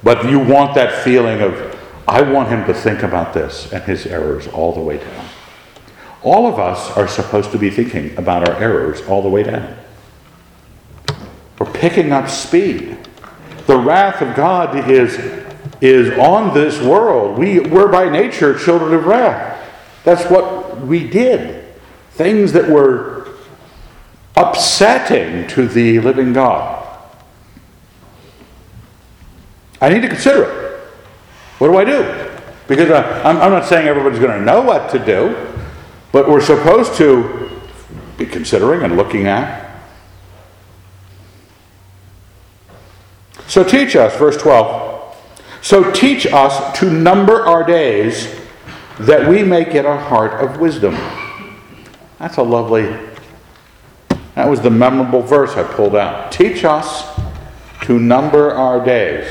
[0.03, 1.75] But you want that feeling of,
[2.07, 5.25] I want him to think about this and his errors all the way down.
[6.21, 9.75] All of us are supposed to be thinking about our errors all the way down.
[11.57, 12.95] We're picking up speed.
[13.65, 15.17] The wrath of God is,
[15.81, 17.37] is on this world.
[17.37, 19.59] We, we're by nature children of wrath.
[20.03, 21.63] That's what we did.
[22.11, 23.29] Things that were
[24.35, 26.81] upsetting to the living God.
[29.79, 30.79] I need to consider it.
[31.59, 32.39] What do I do?
[32.67, 35.53] Because I'm, I'm not saying everybody's going to know what to do,
[36.11, 37.61] but we're supposed to
[38.17, 39.62] be considering and looking at
[43.53, 45.15] So teach us, verse 12.
[45.61, 48.35] So teach us to number our days
[49.01, 50.95] that we may get a heart of wisdom.
[52.17, 52.97] That's a lovely,
[54.33, 56.31] that was the memorable verse I pulled out.
[56.31, 57.05] Teach us
[57.83, 59.27] to number our days.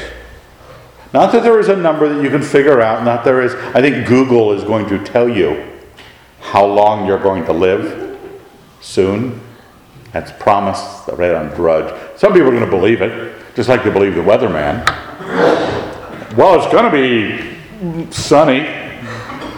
[1.13, 3.81] Not that there is a number that you can figure out, not there is, I
[3.81, 5.69] think Google is going to tell you
[6.39, 8.21] how long you're going to live
[8.81, 9.41] soon.
[10.13, 11.93] That's promised right on Drudge.
[12.17, 14.85] Some people are going to believe it just like they believe the weatherman.
[16.37, 18.61] Well, it's going to be sunny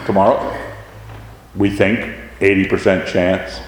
[0.05, 0.51] tomorrow.
[1.55, 3.61] We think 80% chance.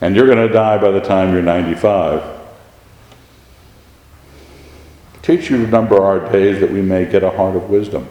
[0.00, 2.40] And you're going to die by the time you're 95.
[5.22, 8.08] Teach you to number our days that we may get a heart of wisdom.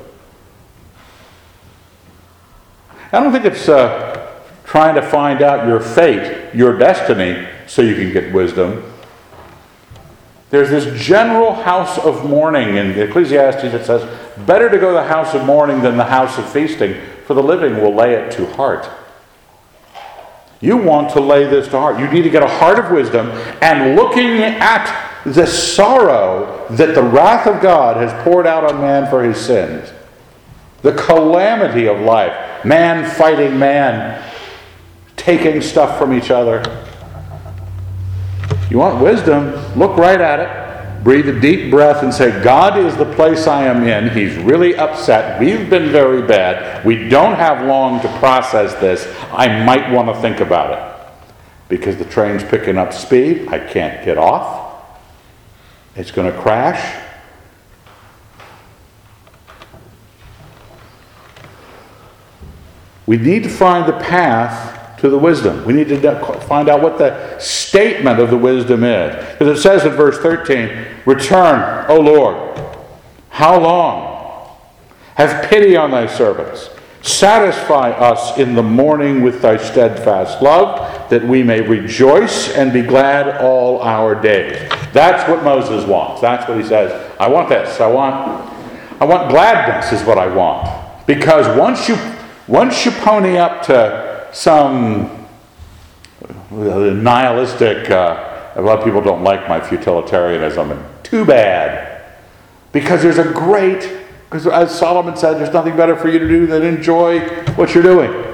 [3.12, 7.96] I don't think it's uh, trying to find out your fate, your destiny, so you
[7.96, 8.91] can get wisdom.
[10.52, 15.08] There's this general house of mourning in Ecclesiastes that says, Better to go to the
[15.08, 18.46] house of mourning than the house of feasting, for the living will lay it to
[18.54, 18.90] heart.
[20.60, 22.00] You want to lay this to heart.
[22.00, 23.30] You need to get a heart of wisdom
[23.62, 29.10] and looking at the sorrow that the wrath of God has poured out on man
[29.10, 29.92] for his sins,
[30.82, 34.22] the calamity of life, man fighting man,
[35.16, 36.62] taking stuff from each other
[38.72, 39.52] you want wisdom?
[39.78, 41.04] Look right at it.
[41.04, 44.10] Breathe a deep breath and say, God is the place I am in.
[44.16, 45.42] He's really upset.
[45.42, 46.86] We've been very bad.
[46.86, 49.14] We don't have long to process this.
[49.34, 51.14] I might want to think about it.
[51.68, 53.50] Because the train's picking up speed.
[53.50, 54.86] I can't get off.
[55.98, 57.04] It's going to crash.
[63.06, 65.66] We need to find the path to the wisdom.
[65.66, 67.38] We need to find out what the
[67.72, 69.16] statement of the wisdom is.
[69.32, 72.60] Because it says in verse 13, Return, O Lord.
[73.30, 74.58] How long?
[75.16, 76.70] Have pity on thy servants.
[77.02, 82.82] Satisfy us in the morning with thy steadfast love, that we may rejoice and be
[82.82, 84.70] glad all our days.
[84.92, 86.20] That's what Moses wants.
[86.20, 86.92] That's what he says.
[87.22, 87.80] I want this.
[87.80, 88.52] I want
[89.00, 91.08] I want gladness is what I want.
[91.08, 91.98] Because once you
[92.48, 95.21] once you pony up to some
[96.52, 102.04] nihilistic, uh, a lot of people don't like my futilitarianism, and too bad.
[102.72, 103.90] Because there's a great,
[104.30, 107.20] because as Solomon said, there's nothing better for you to do than enjoy
[107.56, 108.26] what you're doing.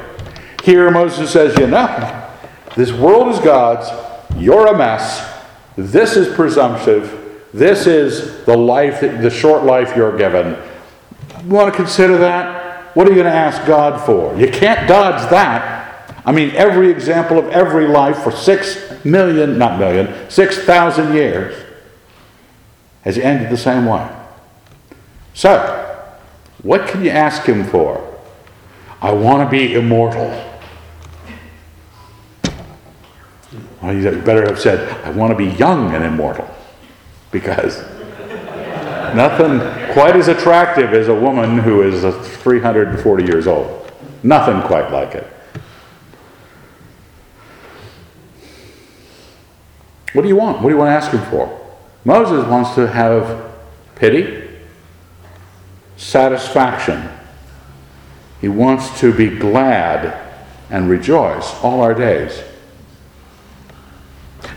[0.63, 2.29] Here Moses says, you know,
[2.75, 3.89] this world is God's,
[4.35, 5.43] you're a mess,
[5.75, 10.57] this is presumptive, this is the life, the short life you're given.
[11.43, 12.95] You want to consider that?
[12.95, 14.35] What are you going to ask God for?
[14.35, 15.76] You can't dodge that.
[16.27, 21.55] I mean, every example of every life for six million, not million, six thousand years
[23.03, 24.13] has ended the same way.
[25.33, 26.05] So,
[26.63, 28.03] what can you ask Him for?
[29.01, 30.27] I want to be immortal.
[33.81, 36.49] Well, you better have said, I want to be young and immortal.
[37.31, 37.77] Because
[39.15, 39.59] nothing
[39.93, 42.03] quite as attractive as a woman who is
[42.41, 43.89] 340 years old.
[44.23, 45.31] Nothing quite like it.
[50.13, 50.61] What do you want?
[50.61, 51.53] What do you want to ask him for?
[52.05, 53.51] Moses wants to have
[53.95, 54.47] pity,
[55.97, 57.09] satisfaction.
[58.39, 60.25] He wants to be glad
[60.69, 62.43] and rejoice all our days.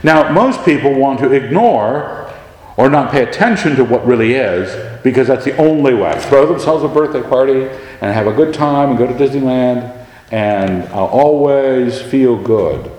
[0.03, 2.33] Now, most people want to ignore
[2.77, 6.19] or not pay attention to what really is because that's the only way.
[6.21, 7.63] Throw themselves a birthday party
[8.01, 9.97] and have a good time and go to Disneyland
[10.31, 12.90] and I'll always feel good.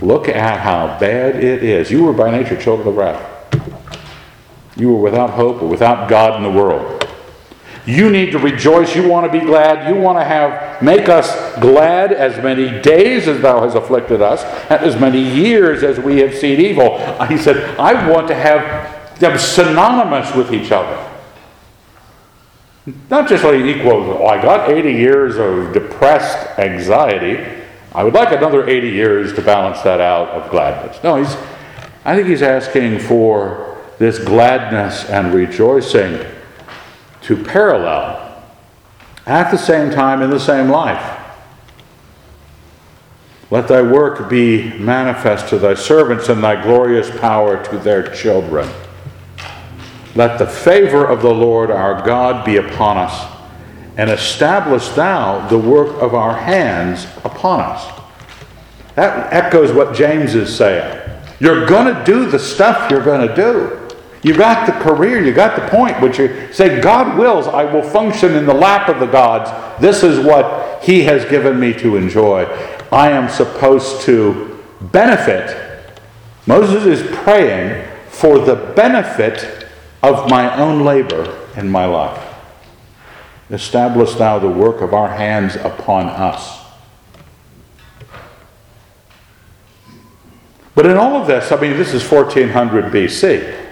[0.00, 1.90] Look at how bad it is.
[1.90, 3.34] You were by nature children of wrath.
[4.76, 7.04] You were without hope or without God in the world.
[7.84, 8.94] You need to rejoice.
[8.94, 9.88] You want to be glad.
[9.88, 14.44] You want to have, make us glad as many days as thou hast afflicted us,
[14.70, 16.98] and as many years as we have seen evil.
[17.26, 21.04] He said, I want to have them synonymous with each other.
[23.10, 27.57] Not just like equal, oh, I got 80 years of depressed anxiety.
[27.94, 31.02] I would like another 80 years to balance that out of gladness.
[31.02, 31.34] No, he's,
[32.04, 36.24] I think he's asking for this gladness and rejoicing
[37.22, 38.42] to parallel
[39.26, 41.16] at the same time in the same life.
[43.50, 48.68] Let thy work be manifest to thy servants and thy glorious power to their children.
[50.14, 53.37] Let the favor of the Lord our God be upon us,
[53.98, 58.00] and establish thou the work of our hands upon us.
[58.94, 61.10] That echoes what James is saying.
[61.40, 63.88] You're going to do the stuff you're going to do.
[64.22, 67.82] You got the career, you got the point, but you say, God wills, I will
[67.82, 69.50] function in the lap of the gods.
[69.80, 72.44] This is what He has given me to enjoy.
[72.90, 75.56] I am supposed to benefit.
[76.46, 79.66] Moses is praying for the benefit
[80.02, 82.27] of my own labor in my life.
[83.50, 86.58] Establish thou the work of our hands upon us.
[90.74, 93.66] But in all of this, I mean, this is 1400 BC.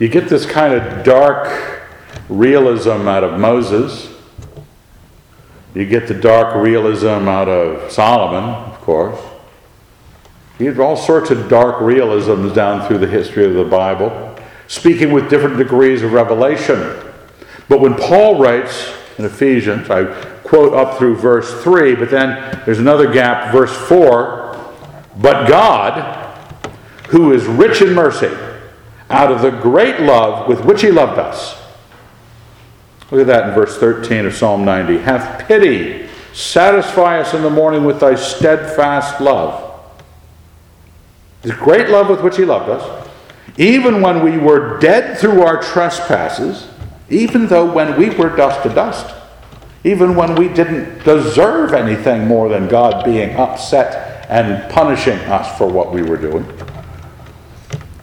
[0.00, 1.86] You get this kind of dark
[2.28, 4.12] realism out of Moses.
[5.74, 9.20] You get the dark realism out of Solomon, of course.
[10.58, 14.36] You get all sorts of dark realisms down through the history of the Bible,
[14.68, 17.09] speaking with different degrees of revelation.
[17.70, 20.06] But when Paul writes in Ephesians, I
[20.42, 24.74] quote up through verse 3, but then there's another gap, verse 4.
[25.18, 26.36] But God,
[27.10, 28.36] who is rich in mercy,
[29.08, 31.62] out of the great love with which he loved us.
[33.12, 34.98] Look at that in verse 13 of Psalm 90.
[34.98, 39.80] Have pity, satisfy us in the morning with thy steadfast love.
[41.42, 43.08] The great love with which he loved us,
[43.56, 46.66] even when we were dead through our trespasses,
[47.10, 49.14] even though when we were dust to dust,
[49.84, 55.66] even when we didn't deserve anything more than God being upset and punishing us for
[55.66, 56.46] what we were doing.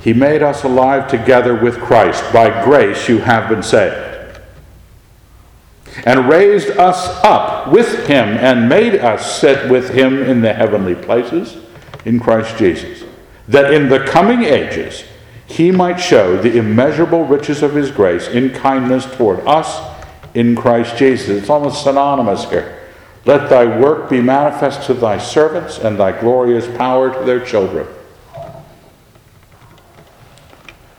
[0.01, 2.24] He made us alive together with Christ.
[2.34, 4.05] By grace you have been saved.
[6.05, 10.95] And raised us up with him and made us sit with him in the heavenly
[10.95, 11.58] places
[12.05, 13.03] in Christ Jesus,
[13.47, 15.03] that in the coming ages
[15.48, 19.82] he might show the immeasurable riches of his grace in kindness toward us
[20.34, 21.30] in Christ Jesus.
[21.30, 22.80] It's almost synonymous here.
[23.26, 27.88] Let thy work be manifest to thy servants and thy glorious power to their children.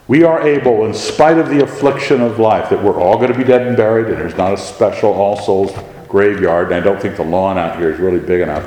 [0.09, 3.37] we are able, in spite of the affliction of life, that we're all going to
[3.37, 5.71] be dead and buried, and there's not a special All Souls
[6.09, 8.67] graveyard, and I don't think the lawn out here is really big enough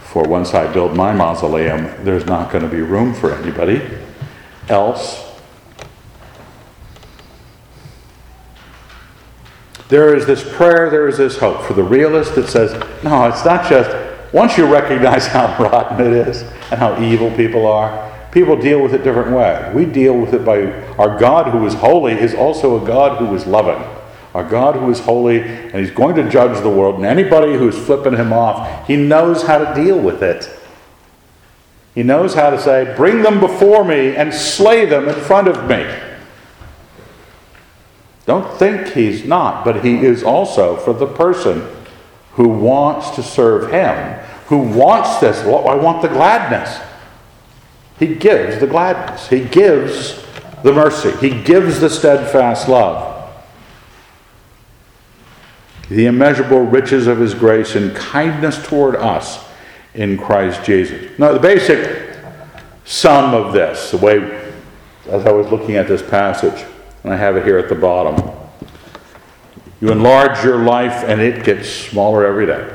[0.00, 3.82] for once I build my mausoleum, there's not going to be room for anybody
[4.68, 5.24] else.
[9.88, 12.72] There is this prayer, there is this hope for the realist that says,
[13.04, 13.88] no, it's not just,
[14.32, 18.06] once you recognize how rotten it is and how evil people are,
[18.36, 19.72] People deal with it different way.
[19.74, 23.34] We deal with it by our God who is holy is also a God who
[23.34, 23.82] is loving.
[24.34, 27.78] Our God who is holy and he's going to judge the world and anybody who's
[27.78, 30.50] flipping him off, he knows how to deal with it.
[31.96, 35.66] He knows how to say, "Bring them before me and slay them in front of
[35.66, 35.84] me."
[38.26, 41.66] Don't think he's not, but he is also for the person
[42.34, 43.96] who wants to serve him,
[44.48, 45.40] who wants this.
[45.40, 46.80] I want the gladness.
[47.98, 50.22] He gives the gladness, he gives
[50.62, 53.14] the mercy, he gives the steadfast love.
[55.88, 59.45] The immeasurable riches of his grace and kindness toward us
[59.96, 61.18] in Christ Jesus.
[61.18, 62.16] Now, the basic
[62.84, 64.52] sum of this, the way
[65.08, 66.64] as I was looking at this passage,
[67.02, 68.32] and I have it here at the bottom.
[69.80, 72.72] You enlarge your life and it gets smaller every day.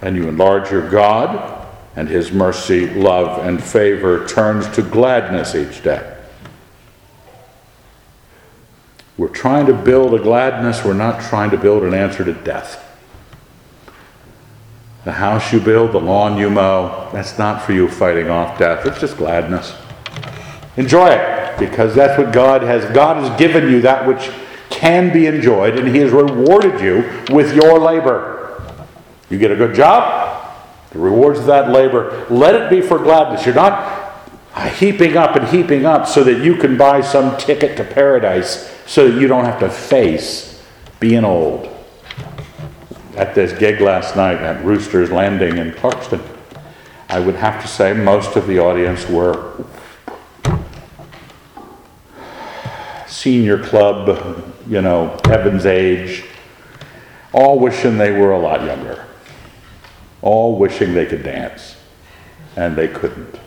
[0.00, 5.82] And you enlarge your God and his mercy, love, and favor turns to gladness each
[5.82, 6.16] day.
[9.18, 12.81] We're trying to build a gladness, we're not trying to build an answer to death.
[15.04, 18.86] The house you build, the lawn you mow, that's not for you fighting off death,
[18.86, 19.74] it's just gladness.
[20.76, 22.84] Enjoy it because that's what God has.
[22.94, 24.30] God has given you that which
[24.70, 28.62] can be enjoyed, and He has rewarded you with your labor.
[29.28, 30.52] You get a good job,
[30.90, 33.44] the rewards of that labor, let it be for gladness.
[33.46, 34.02] You're not
[34.78, 39.10] heaping up and heaping up so that you can buy some ticket to paradise so
[39.10, 40.62] that you don't have to face
[41.00, 41.71] being old.
[43.16, 46.22] At this gig last night at Rooster's Landing in Clarkston,
[47.10, 49.66] I would have to say most of the audience were
[53.06, 56.24] senior club, you know, Evan's age,
[57.34, 59.04] all wishing they were a lot younger,
[60.22, 61.76] all wishing they could dance,
[62.56, 63.38] and they couldn't.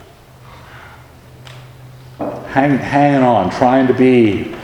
[2.18, 4.54] Hang, hanging on, trying to be,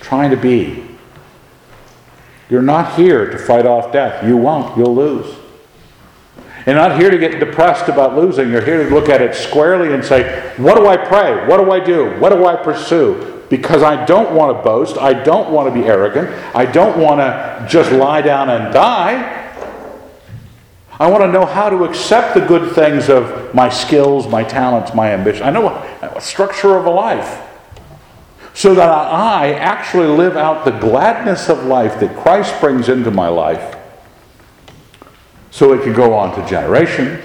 [0.00, 0.85] trying to be.
[2.48, 4.24] You're not here to fight off death.
[4.24, 5.34] You won't, you'll lose.
[6.66, 8.50] You're not here to get depressed about losing.
[8.50, 11.46] You're here to look at it squarely and say, What do I pray?
[11.46, 12.18] What do I do?
[12.18, 13.36] What do I pursue?
[13.48, 14.98] because I don't want to boast.
[14.98, 16.28] I don't want to be arrogant.
[16.54, 19.44] I don't want to just lie down and die.
[20.98, 24.94] I want to know how to accept the good things of my skills, my talents,
[24.94, 25.42] my ambition.
[25.42, 27.42] I know a structure of a life.
[28.66, 33.28] So that I actually live out the gladness of life that Christ brings into my
[33.28, 33.76] life.
[35.52, 37.24] So it could go on to generations.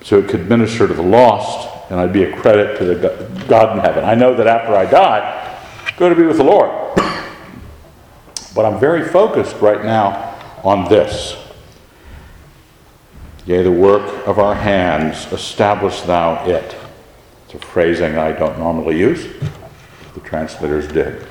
[0.00, 3.76] So it could minister to the lost and I'd be a credit to the God
[3.76, 4.04] in heaven.
[4.04, 6.70] I know that after I die, I'm going to be with the Lord.
[8.54, 11.36] But I'm very focused right now on this.
[13.46, 16.76] Yea, the work of our hands, establish thou it.
[17.46, 19.26] It's a phrasing I don't normally use.
[20.14, 21.26] The translators did.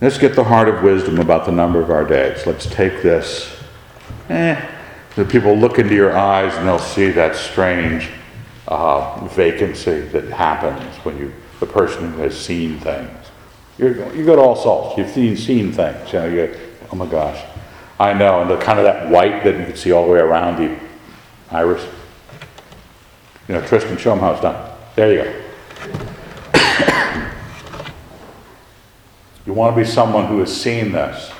[0.00, 2.46] Let's get the heart of wisdom about the number of our days.
[2.46, 3.56] Let's take this.
[4.28, 4.60] Eh,
[5.16, 8.08] the people look into your eyes and they'll see that strange
[8.68, 13.10] uh, vacancy that happens when you, the person who has seen things.
[13.78, 14.96] You're, you go to All Souls.
[14.96, 16.12] You've seen, seen things.
[16.12, 16.58] You know, you
[16.92, 17.44] oh my gosh.
[17.98, 18.42] I know.
[18.42, 20.78] And the kind of that white that you can see all the way around the
[21.50, 21.84] iris.
[23.48, 24.72] You know, Tristan, show them how it's done.
[24.94, 25.47] There you go.
[29.48, 31.32] You want to be someone who has seen this,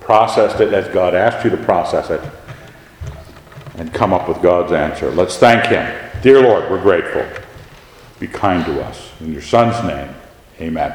[0.00, 2.20] processed it as God asked you to process it,
[3.76, 5.10] and come up with God's answer.
[5.10, 5.92] Let's thank Him.
[6.22, 7.26] Dear Lord, we're grateful.
[8.20, 9.10] Be kind to us.
[9.18, 10.14] In your Son's name,
[10.60, 10.94] amen.